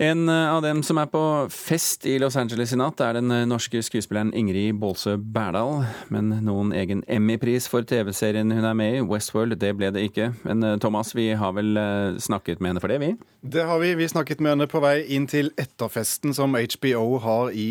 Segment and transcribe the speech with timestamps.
[0.00, 1.20] En eh, av dem som er på
[1.52, 5.82] fest i Los Angeles i natt, er den eh, norske skuespilleren Ingrid Baalsø Berdal.
[6.08, 10.30] Men noen egen Emmy-pris for TV-serien hun er med i, Westworld, det ble det ikke.
[10.46, 11.76] Men eh, Thomas, vi har vel
[12.16, 13.12] snakket med henne for det, vi?
[13.44, 13.92] Det har vi.
[14.00, 17.68] Vi snakket med henne på vei inn til etterfesten som HBO har i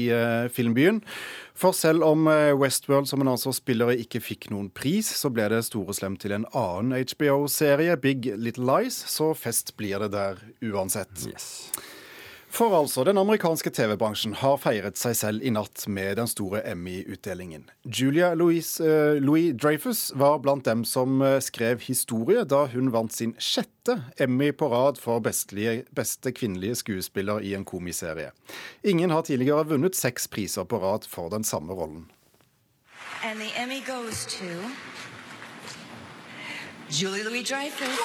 [0.54, 1.02] filmbyen.
[1.58, 5.50] For selv om Westworld, som hun altså spiller i, ikke fikk noen pris, så ble
[5.50, 10.44] det store slem til en annen HBO-serie, Big Little Lies, så fest blir det der
[10.70, 11.26] uansett.
[11.26, 11.50] Yes.
[12.60, 17.70] For altså, den amerikanske TV-bransjen har feiret seg selv i natt med den store Emmy-utdelingen.
[17.88, 23.16] Julia Louise, uh, Louis Dreyfus var blant dem som uh, skrev historie da hun vant
[23.16, 28.34] sin sjette Emmy på rad for bestlige, beste kvinnelige skuespiller i en komiserie.
[28.84, 32.10] Ingen har tidligere vunnet seks priser på rad for den samme rollen.
[33.24, 34.52] And Emmy goes to
[36.92, 38.04] Julia Louis Dreyfus.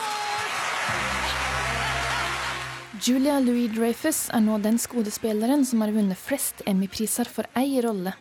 [3.04, 8.14] Julia Louis-Dreyfus er nå den skuespilleren som har vunnet flest Emmy-priser for ei rolle.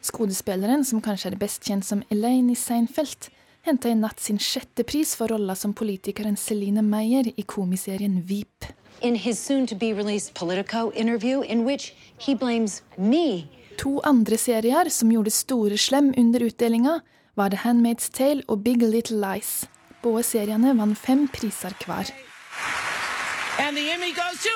[0.00, 3.26] Skuespilleren, som kanskje er best kjent som Elaine i Seinfeld,
[3.68, 8.64] henta i natt sin sjette pris for rolla som politikeren Celine Meyer i komiserien Veep.
[9.04, 13.44] In his soon-to-be-released Politico interview, in which he blames me.
[13.84, 17.02] To andre serier som gjorde store slem under utdelinga,
[17.36, 19.66] var The Handmaid's Tale og Big Little Lies.
[20.00, 22.16] Både seriene vant fem priser hver.
[23.58, 24.52] And the Emmy goes to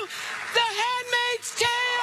[0.56, 2.00] The Handmaid's Tale!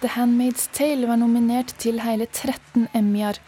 [0.00, 3.40] The Handmaid's Tale var nominert til hele 13 Emmyer,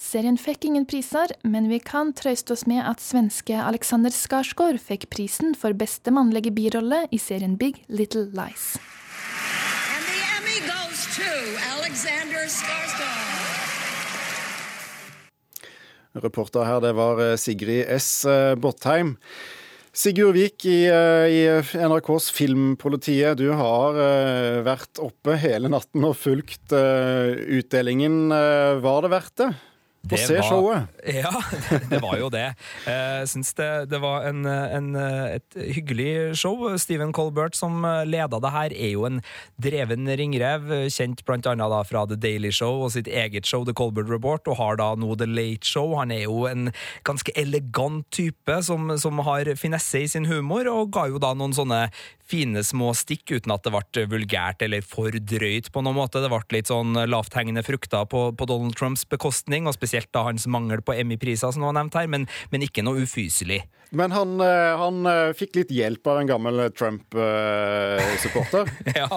[0.02, 5.06] Serien fikk ingen priser, men vi kan trøste oss med at svenske Alexander Skarsgård fikk
[5.13, 8.74] prisen for beste mannlige birolle i serien Big Little Lies.
[9.94, 11.30] And the Emmy goes to
[11.75, 13.31] Alexander Skarsgård.
[16.20, 18.26] Reporter her, det var eh, Sigrid S.
[18.28, 19.16] Eh, Bottheim.
[19.96, 21.42] Sigurd Vik i, eh, i,
[21.80, 23.96] NRKs Filmpolitiet, du har
[24.68, 28.32] vært oppe hele natten og fulgt utdelingen.
[28.32, 29.52] Var det verdt det?
[30.09, 31.01] Få se var, showet!
[31.06, 31.31] Ja,
[31.89, 32.47] det var jo det.
[32.88, 36.66] Jeg syns det, det var en, en, et hyggelig show.
[36.81, 39.19] Stephen Colbert som leda det her, er jo en
[39.62, 43.75] dreven ringrev, kjent blant annet da fra The Daily Show og sitt eget show The
[43.78, 45.94] Colbert Report, og har da nå The Late Show.
[46.00, 46.72] Han er jo en
[47.07, 51.53] ganske elegant type som, som har finesse i sin humor, og ga jo da noen
[51.56, 51.85] sånne
[52.31, 56.22] fine små stikk uten at det ble vulgært eller for drøyt på noen måte.
[56.23, 60.47] Det ble litt sånn lavthengende frukter på, på Donald Trumps bekostning, og spesielt da hans
[60.47, 63.63] mangel på Emmy-priser, som var nevnt her, men, men ikke noe ufyselig.
[63.91, 68.69] Men han, eh, han, eh, fikk litt hjelp av en gammel Trump-supporter?
[68.96, 69.07] ja.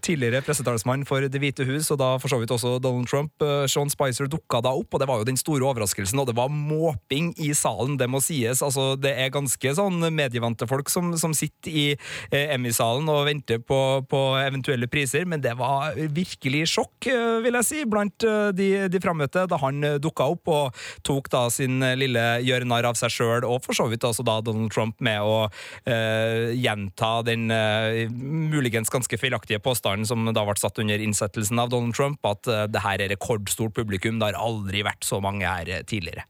[0.00, 3.34] Tidligere pressetalsmann for Det hvite hus, og da for så vidt også Donald Trump.
[3.44, 6.22] Eh, Sean Spicer dukka da opp, og det var jo den store overraskelsen.
[6.22, 8.62] Og det var måping i salen, det må sies.
[8.64, 11.86] Altså, det er ganske sånn medievante folk som, som sitter i
[12.32, 17.10] Emmy-salen og venter på, på, eventuelle priser, men det var virkelig sjokk,
[17.44, 18.24] vil jeg si, blant
[18.56, 22.98] de, de frammøtte da han dukka opp og tok da sin lille gjør narr av
[22.98, 27.48] seg sjøl, og for så vidt altså da Donald Trump med å uh, gjenta den
[27.52, 32.50] uh, muligens ganske feilaktige påstanden som da ble satt under innsettelsen av Donald Trump, at
[32.50, 34.18] uh, det her er rekordstort publikum.
[34.20, 36.26] Det har aldri vært så mange her tidligere.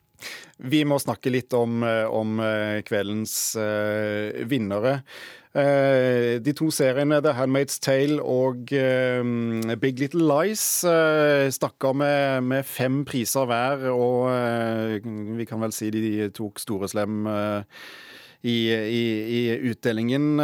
[0.58, 2.40] Vi må snakke litt om, om
[2.86, 4.98] kveldens uh, vinnere.
[5.54, 10.64] Uh, de to seriene The Handmaid's Tale og uh, Big Little Lies
[11.54, 14.28] stakk av med, med, fem priser hver, og
[15.38, 17.24] vi kan vel si de tok store slem
[18.42, 19.02] i, i,
[19.38, 20.36] i, utdelingen.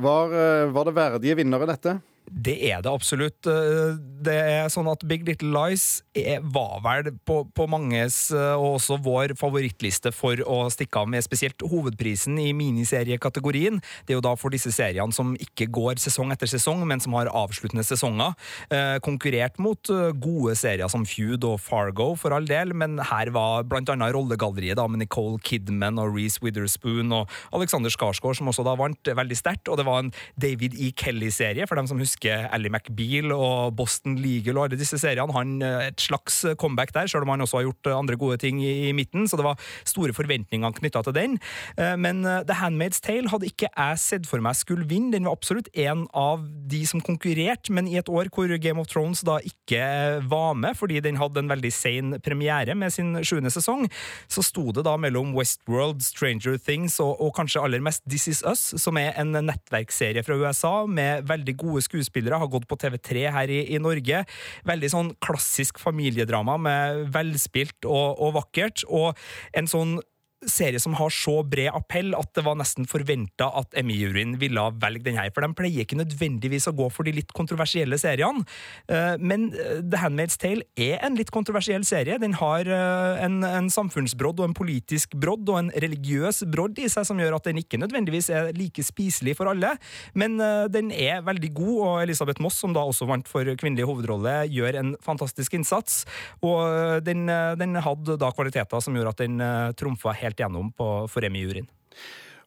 [0.00, 0.38] Var,
[0.72, 1.98] var det verdige vinnere, dette?
[2.30, 3.46] Det er det absolutt.
[3.50, 8.54] Eh, det er sånn at Big Little Lies er, var vel på, på, manges, eh,
[8.54, 13.80] og også vår, favorittliste for å stikke av med spesielt hovedprisen i miniseriekategorien.
[14.06, 17.16] Det er jo da for disse seriene som ikke går sesong etter sesong, men som
[17.18, 18.36] har avsluttende sesonger.
[18.70, 19.92] Eh, konkurrert mot
[20.22, 24.86] gode serier som Feud og Fargo, for all del, men her var annet rollegalleriet da,
[24.88, 29.68] med Nicole Kidman og Reece Witherspoon og Alexander Skarsgård, som også da vant veldig sterkt.
[29.68, 30.92] Og det var en David E.
[30.96, 35.32] Kelly-serie, for dem som husker husker Ally McBeal og Boston Legal og alle disse seriene.
[35.32, 38.38] Han eh, Et slags comeback der, selv om han også har gjort eh, andre gode
[38.38, 39.26] ting i, i midten.
[39.28, 41.38] Så det var store forventninger knytta til den.
[41.78, 45.12] Eh, men The Handmaid's Tale hadde ikke jeg sett for meg skulle vinne.
[45.12, 48.90] Den var absolutt en av de som konkurrerte, men i et år hvor Game of
[48.90, 53.50] Thrones da ikke var med, fordi den hadde en veldig sein premiere med sin sjuende
[53.52, 53.88] sesong,
[54.30, 58.42] så sto det da mellom Westworld, Stranger Things og, og kanskje aller mest This Is
[58.46, 62.78] Us, som er en nettverksserie fra USA med veldig gode skuespillere skuespillere, har gått på
[62.78, 64.24] TV3 her i, i Norge.
[64.68, 69.18] Veldig sånn klassisk familiedrama med velspilt og, og vakkert, og
[69.56, 70.00] en sånn
[70.50, 75.04] serie som har så bred appell at det var nesten forventa at Emmy-juryen ville velge
[75.06, 75.30] den her.
[75.34, 78.44] For de pleier ikke nødvendigvis å gå for de litt kontroversielle seriene.
[78.90, 82.18] Eh, men eh, The Handmaid's Tale er en litt kontroversiell serie.
[82.22, 86.90] Den har eh, en, en samfunnsbrodd og en politisk brodd og en religiøs brodd i
[86.92, 89.74] seg som gjør at den ikke nødvendigvis er like spiselig for alle.
[90.18, 90.38] Men
[90.72, 94.78] den er veldig god, og Elisabeth Moss, som da også vant for kvinnelig hovedrolle, gjør
[94.80, 96.02] en fantastisk innsats.
[96.44, 97.26] Og den,
[97.58, 99.42] den hadde da kvaliteter som gjorde at den
[99.78, 101.68] trumfa helt helt gjennom på, for Emmy-juryen.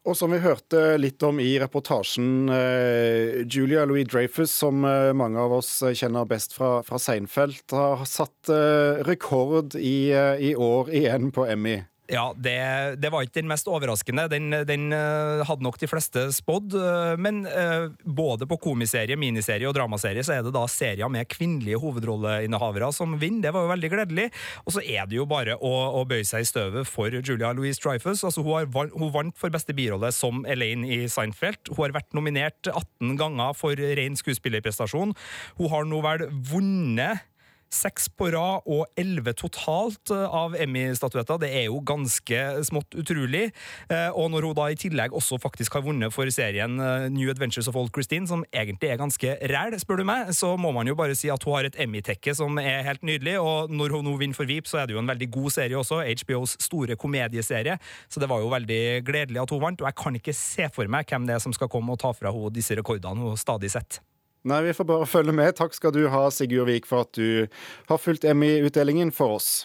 [0.06, 5.40] Og som vi hørte litt om i reportasjen, eh, Julia Louis Dreyfus, som eh, mange
[5.42, 11.32] av oss kjenner best fra, fra Seinfeld, har satt eh, rekord i, i år igjen
[11.34, 11.80] på Emmy.
[12.06, 12.54] Ja, det,
[13.02, 14.28] det, var ikke den mest overraskende.
[14.30, 16.76] Den, den uh, hadde nok de fleste spådd.
[16.78, 21.26] Uh, men uh, både på komiserie, miniserie og dramaserie så er det da serier med
[21.32, 23.48] kvinnelige hovedrolleinnehavere som vinner.
[23.48, 24.28] Det var jo veldig gledelig.
[24.64, 27.82] Og så er det jo bare å, å bøye seg i støvet for Julia Louise
[27.82, 28.22] Dreyfus.
[28.22, 31.72] Altså, hun, har, hun, vant for beste birolle som Elaine i Seinfeld.
[31.72, 35.16] Hun har vært nominert 18 ganger for ren skuespillerprestasjon.
[35.58, 37.26] Hun har nå vel vunnet
[37.72, 41.40] Seks på rad og elleve totalt eh, av Emmy-statuetter.
[41.42, 43.48] Det er jo ganske smått utrolig.
[43.90, 47.30] Eh, og når hun da i tillegg også faktisk har vunnet for serien eh, New
[47.32, 50.86] Adventures of Old Christine, som egentlig er ganske ræl, spør du meg, så må man
[50.86, 53.38] jo bare si at hun har et Emmy-tekke som er helt nydelig.
[53.42, 55.82] Og når hun nå vinner for Veep, så er det jo en veldig god serie
[55.82, 56.04] også.
[56.06, 57.80] HBOs store komedieserie.
[58.06, 60.86] Så det var jo veldig gledelig at hun vant, og jeg kan ikke se for
[60.86, 63.74] meg hvem det er som skal komme og ta fra henne disse rekordene hun stadig
[63.74, 64.04] setter.
[64.46, 65.56] Nei, vi får bare følge med.
[65.58, 67.48] Takk skal du ha, Sigurd Vik, for at du
[67.88, 69.64] har fulgt Emmy-utdelingen for oss.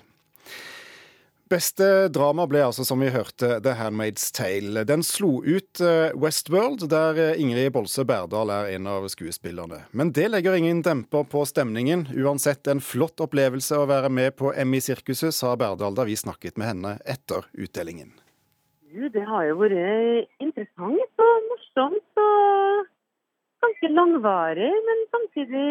[1.51, 4.85] Beste drama ble altså, som vi hørte, The Handmaid's Tale.
[4.87, 9.83] Den slo ut eh, Westworld, der eh, Ingrid Bolse Berdal er en av skuespillerne.
[9.91, 12.07] Men det legger ingen demper på stemningen.
[12.15, 16.71] Uansett en flott opplevelse å være med på Emmy-sirkuset, sa Berdal da vi snakket med
[16.71, 18.15] henne etter utdelingen.
[18.91, 22.90] Det har jo vært interessant og morsomt og
[23.63, 25.65] ganske langvarig, men samtidig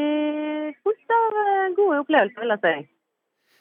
[0.84, 2.74] fullt av eh, gode opplevelser, vil jeg si.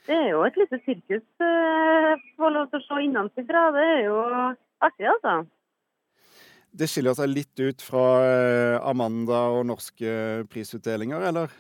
[0.09, 3.63] Det er jo et lite sirkus eh, få lov til å se innenfra.
[3.75, 4.19] Det er jo
[4.85, 5.39] artig, altså.
[6.79, 11.53] Det skiller seg litt ut fra eh, Amanda og norske prisutdelinger, eller?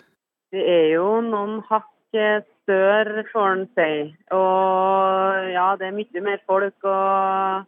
[0.53, 3.91] Det er jo noen hakk større, får en si.
[4.33, 6.77] Og ja, det er mye mer folk.
[6.85, 7.67] og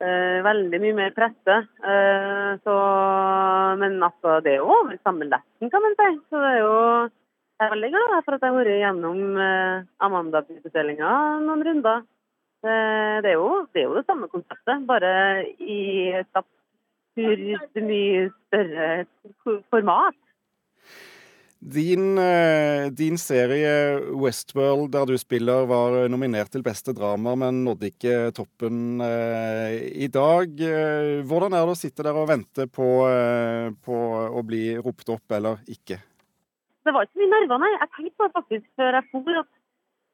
[0.00, 1.56] veldig mye mer presse.
[1.84, 2.76] Eh, så,
[3.80, 6.10] men altså, det er jo over samme letten, kan man si.
[6.30, 6.76] Så det er jo
[7.60, 11.10] jeg er veldig glad for at jeg har vært gjennom eh, Amanda-prisutdelinga
[11.44, 12.06] noen runder.
[12.64, 15.12] Det, er jo, det, er jo, det samme konseptet, bare
[15.60, 18.88] i et absurd mye større
[19.72, 20.16] format.
[21.60, 27.90] Din, eh, din, serie Westworld, der du spiller, var nominert til beste drama, men nådde
[27.90, 30.48] ikke toppen eh, i dag.
[30.56, 32.88] Eh, hvordan er det å sitte der og vente på,
[33.84, 33.98] på
[34.32, 36.00] å bli ropt opp eller ikke?
[36.80, 37.72] Det var ikke mye nerver, nei.
[37.76, 39.50] Jeg tenkte det faktisk før jeg for at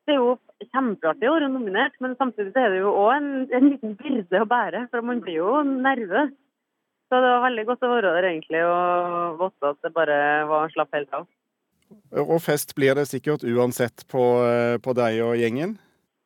[0.06, 0.34] det er jo
[0.74, 4.50] kjempeartig å være nominert, men samtidig er det jo òg en, en, liten byrde å
[4.50, 6.34] bære, for man blir jo nervøs.
[7.06, 10.20] Så det var veldig godt å være der egentlig og vite at det bare
[10.50, 11.26] var slapp helt av.
[12.18, 15.76] Og fest blir det sikkert uansett på, eh, på deg og gjengen?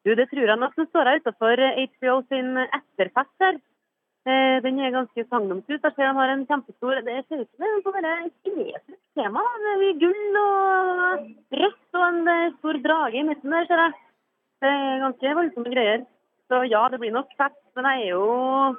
[0.04, 0.76] Du, Det tror jeg nok.
[0.76, 3.60] Nå står jeg utenfor HBO sin etterfest her.
[4.28, 5.84] Eh, den er ganske sagnomsust.
[5.84, 9.00] Jeg ser de har en kjempestor Det ser ut som det er bare et kinesisk
[9.16, 9.44] tema.
[9.64, 11.28] Det er gull og
[11.60, 13.92] rødt og en eh, stor drage i midten der, ser jeg.
[14.60, 16.04] Det er ganske voldsomme greier.
[16.48, 17.60] Så ja, det blir nok fest.
[17.76, 18.76] Men jeg er jo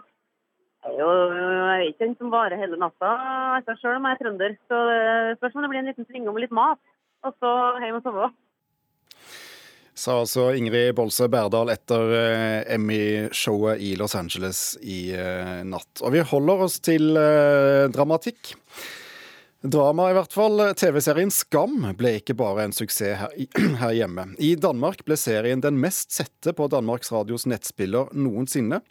[0.81, 3.11] jeg er ikke den som varer hele natta,
[3.59, 4.55] altså, selv om jeg er trønder.
[4.71, 4.79] Så
[5.37, 6.81] spørs om det blir en liten sving om litt mat,
[7.25, 7.51] og så
[7.83, 8.31] hjem og sove
[10.01, 16.01] sa altså Ingrid Bolse Berdal etter eh, Emmy-showet i Los Angeles i eh, natt.
[16.01, 18.55] Og vi holder oss til eh, dramatikk.
[19.61, 20.57] Drama, i hvert fall.
[20.73, 23.33] TV-serien Skam ble ikke bare en suksess her,
[23.83, 24.31] her, hjemme.
[24.41, 28.81] I Danmark ble serien den mest sette på Danmarks Radios nettspiller noensinne.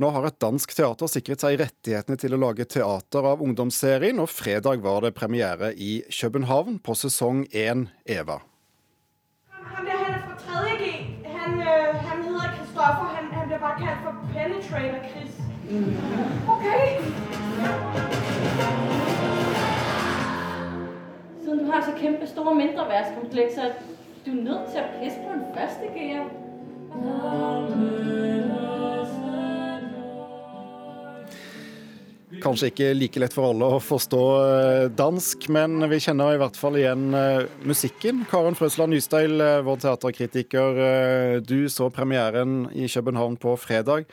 [0.00, 4.32] Nå har et dansk teater sikret seg rettighetene til å lage teater av ungdomsserien, og
[4.32, 8.40] fredag var det premiere i København på sesong én Eva.
[12.80, 15.32] Christoffer, han, han bliver bare kalt for Penetrator Chris.
[16.48, 18.19] Okay.
[21.50, 23.72] Siden du har så kæmpe store mindre værtskomplekser,
[24.26, 26.28] du er nødt til at pisse på en første gear.
[32.44, 36.60] Kanskje ikke like lett for alle å forstå eh, dansk, men vi kjenner i hvert
[36.60, 38.22] fall igjen eh, musikken.
[38.30, 40.78] Karen Frøsland Nysteil, eh, vår teaterkritiker.
[41.42, 44.06] Du så premieren i København på fredag.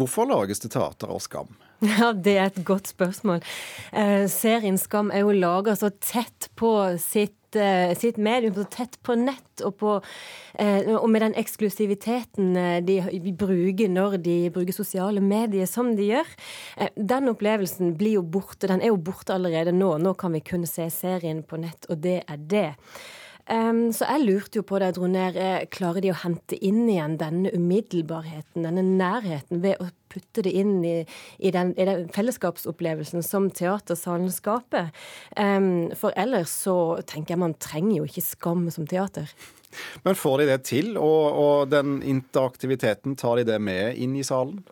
[0.00, 1.52] Hvorfor lages det teater av Skam?
[1.98, 3.42] Ja, Det er et godt spørsmål.
[3.92, 6.70] Eh, serien Skam er jo laga så tett på
[7.02, 9.94] sitt Eh, sitt medium så tett på nett, og, på,
[10.58, 12.98] eh, og med den eksklusiviteten eh, de,
[13.38, 16.30] bruker når de bruker sosiale medier som de gjør.
[16.96, 18.68] Den opplevelsen blir jo borte.
[18.70, 19.96] Den er jo borte allerede nå.
[20.02, 22.70] Nå kan vi kunne se serien på nett, og det er det.
[23.44, 25.34] Um, så jeg lurte jo på deg, Droner,
[25.68, 30.78] klarer de å hente inn igjen denne umiddelbarheten, denne nærheten, ved å putte det inn
[30.86, 30.96] i,
[31.38, 34.92] i, den, i den, fellesskapsopplevelsen som teatersalen skaper?
[35.36, 39.30] Um, for ellers så tenker jeg man trenger jo ikke skam som teater.
[40.06, 44.26] Men får de det til, og, og den interaktiviteten, tar de det med inn i
[44.26, 44.62] salen?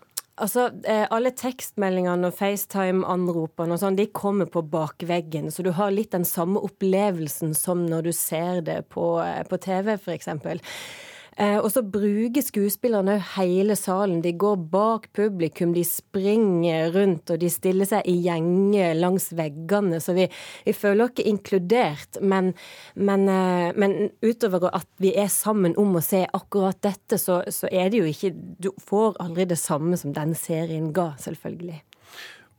[0.43, 5.51] Altså, eh, Alle tekstmeldingene og FaceTime-anropene og sånn, de kommer på bakveggen.
[5.53, 9.61] Så du har litt den samme opplevelsen som når du ser det på, eh, på
[9.61, 10.31] TV, f.eks.
[11.37, 14.21] Eh, og så bruker skuespillerne òg hele salen.
[14.25, 20.01] De går bak publikum, de springer rundt, og de stiller seg i gjenger langs veggene.
[20.03, 20.29] Så vi,
[20.67, 22.21] vi føler oss inkludert.
[22.21, 22.53] Men,
[22.95, 27.71] men, eh, men, utover at vi er sammen om å se akkurat dette, så, så
[27.73, 31.81] er det jo ikke Du får aldri det samme som den serien ga, selvfølgelig.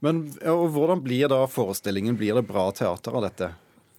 [0.04, 2.18] Men og Hvordan blir da forestillingen?
[2.20, 3.54] Blir det bra teater av dette?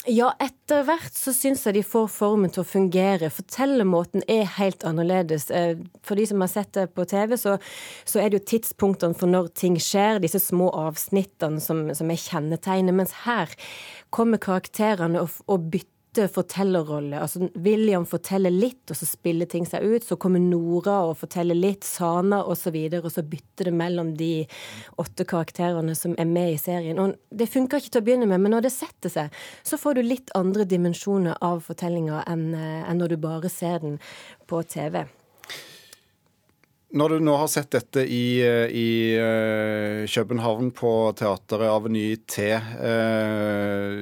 [0.04, 3.30] Ja, etter hvert så syns jeg de får formen til å fungere.
[3.32, 5.46] Fortellermåten er helt annerledes.
[5.48, 7.54] Eh, for de som har sett det på TV, så,
[8.04, 12.20] så er det jo tidspunktene for når ting skjer, disse små avsnittene som, som er
[12.20, 12.98] kjennetegnet.
[13.00, 13.56] Mens her
[14.12, 17.18] kommer karakterene og, og bytter bytte fortellerrolle.
[17.20, 20.04] Altså William forteller litt, og så spiller ting seg ut.
[20.04, 23.74] Så kommer Nora og forteller litt, Sana osv., og, så videre, og så bytter det
[23.74, 24.46] mellom de
[24.96, 26.98] åtte karakterene som er med i serien.
[26.98, 29.98] Og Det funker ikke til å begynne med, men når det setter seg, så får
[29.98, 33.98] du litt andre dimensjoner av fortellinga enn, eh, enn når du bare ser den
[34.46, 35.04] på TV.
[36.94, 43.96] Når du nå har sett dette i, i uh, København på teateret Aveny T, eh,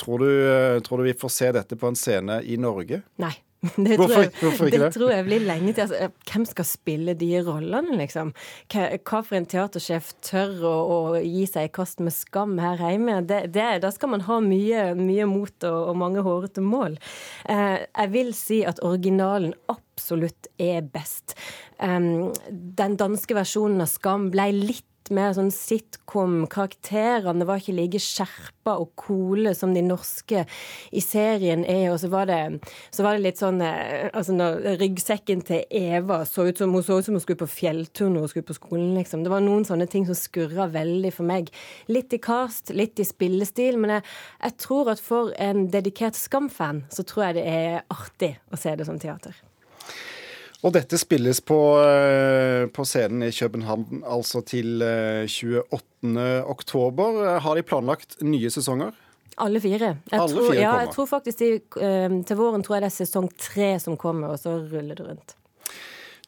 [0.00, 3.02] tror, du, uh, tror, du, vi får se dette på en scene i Norge?
[3.20, 3.34] Nei.
[3.76, 4.86] Det tror, hvorfor, hvorfor ikke det?
[4.88, 5.84] det tror jeg blir lenge til.
[5.84, 8.32] Altså, hvem skal spille de rollene, liksom?
[8.72, 12.82] Hva, hva for en teatersjef tør å, å, gi seg i kast med skam her
[12.82, 13.20] hjemme?
[13.28, 16.98] Det, det, da skal man ha mye, mye mot og, og mange hårete mål.
[17.46, 21.36] Eh, jeg vil si at originalen absolutt er best.
[21.78, 26.44] Um, den danske versjonen av Skam ble litt mer sånn sitcom.
[26.52, 30.44] Karakterene var ikke like skjerpa og coole som de norske
[30.92, 31.88] i serien er.
[31.92, 32.38] Og så var det,
[32.94, 36.86] så var det litt sånn eh, altså når Ryggsekken til Eva så ut som hun
[36.86, 39.24] så ut som hun skulle på fjelltur når hun skulle på skolen, liksom.
[39.24, 41.50] Det var noen sånne ting som skurra veldig for meg.
[41.90, 43.80] Litt i cast, litt i spillestil.
[43.82, 44.08] Men jeg,
[44.46, 48.76] jeg tror at for en dedikert Skam-fan, så tror jeg det er artig å se
[48.78, 49.34] det som teater.
[50.62, 55.80] Og dette spilles på, eh, på, scenen i København altså til 28.
[56.02, 57.38] Eh, oktober.
[57.42, 58.92] Har de planlagt nye sesonger?
[59.38, 59.96] Alle fire.
[60.10, 62.92] Jeg, Alle tror, fire ja, jeg tror faktisk de, eh, Til våren tror jeg det
[62.92, 65.34] er sesong tre som kommer, og så ruller det rundt.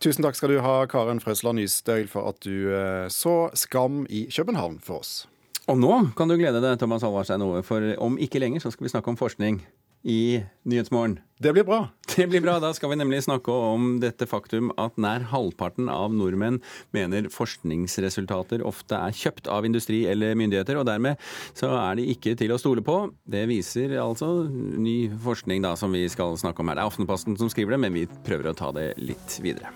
[0.00, 2.75] Tusen takk skal du ha, Karen Frøsland Nystøyl, for at du
[3.09, 5.26] så Skam i København for oss.
[5.69, 8.85] Og nå kan du glede deg, Thomas Alvarstein Ove, for om ikke lenger så skal
[8.85, 9.62] vi snakke om forskning.
[10.05, 11.19] i Nyhetsmorgen.
[11.41, 11.88] Det blir bra.
[12.14, 12.61] Det blir bra.
[12.62, 16.61] Da skal vi nemlig snakke om dette faktum at nær halvparten av nordmenn
[16.94, 21.18] mener forskningsresultater ofte er kjøpt av industri eller myndigheter, og dermed
[21.59, 23.00] så er de ikke til å stole på.
[23.26, 26.78] Det viser altså ny forskning da, som vi skal snakke om her.
[26.78, 29.75] Det er Aftenposten som skriver det, men vi prøver å ta det litt videre.